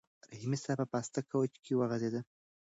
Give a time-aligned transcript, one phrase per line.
[0.31, 2.15] رحیمي صیب په پاسته کوچ کې وغځېد.